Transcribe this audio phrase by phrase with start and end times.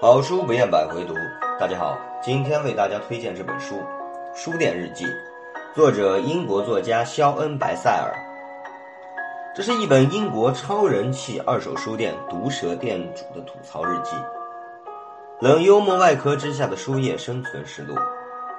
[0.00, 1.14] 好书不厌百回读。
[1.58, 3.74] 大家好，今天为大家推荐这本书
[4.32, 5.04] 《书店日记》，
[5.74, 8.14] 作者英国作家肖恩·白塞尔。
[9.56, 14.12] 这是一本英国超人气二手书店毒舌店主的吐槽日记。
[15.40, 17.96] 冷幽默外壳之下的书业生存实录。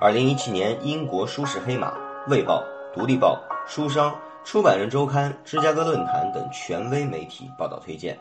[0.00, 1.92] 二零一七年，英国书市黑马、
[2.26, 4.12] 卫报、独立报、书商、
[4.42, 8.18] 出版人周刊、芝加哥论坛等权威媒体报道推荐。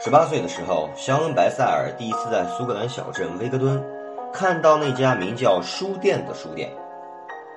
[0.00, 3.84] 十八岁的时候，肖恩·白塞尔第一次在苏格兰小镇威格敦
[4.32, 6.70] 看到那家名叫“书店”的书店。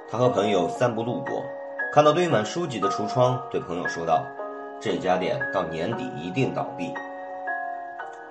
[0.10, 1.46] 他和朋友散步路过，
[1.94, 4.26] 看到堆满书籍的橱窗，对朋友说道
[4.82, 6.92] ：“这家店到年底一定倒闭。”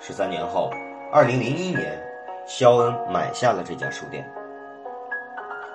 [0.00, 0.68] 十三年后，
[1.12, 1.96] 二零零一年，
[2.44, 4.28] 肖恩买下了这家书店。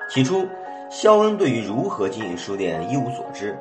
[0.10, 0.46] 起初，
[0.90, 3.58] 肖恩对于如何经营书店一无所知。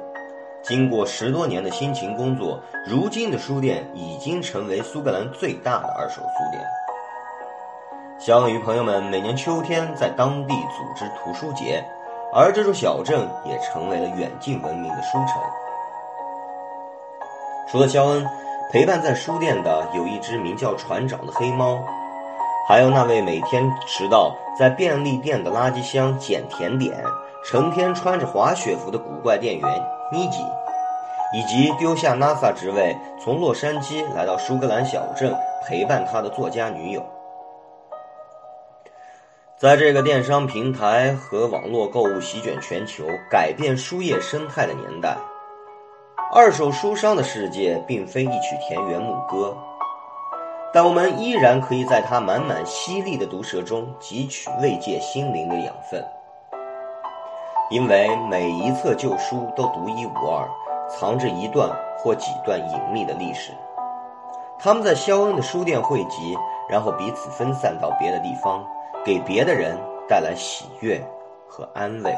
[0.65, 6.65] 经过十多年的辛勤工作，如今的书店已经成为苏格兰最大的二手书店。
[8.19, 11.85] 肖恩与朋友们每年秋天在当地组织图书节，
[12.33, 15.43] 而这座小镇也成为了远近闻名的书城。
[17.69, 18.27] 除了肖恩，
[18.73, 21.85] 陪伴在书店的有一只名叫船长的黑猫，
[22.67, 27.05] 还有那位每天迟到在便利店的垃圾箱捡甜点。
[27.47, 30.45] 成天穿着滑雪服的古怪店员妮吉，
[31.33, 35.35] 以及丢下 NASA 职位从洛杉矶来到苏格兰小镇
[35.67, 37.05] 陪伴他的作家女友。
[39.57, 45.17] 在这个电商平台和网络购物席卷全球、改变书业生态的年代，
[46.33, 49.57] 二手书商的世界并非一曲田园牧歌，
[50.73, 56.05] 但我们依然可以在它满满犀利的毒舌中汲取慰藉心灵的养分。
[57.75, 60.49] 因为每一册旧书都独一无二，
[60.89, 63.51] 藏着一段或几段隐秘的历史。
[64.57, 68.65] 他们在肖恩的书店汇集，然后彼此分散到别的地方，
[69.05, 69.77] 给别的人
[70.09, 71.05] 带来喜悦
[71.49, 72.17] 和安慰。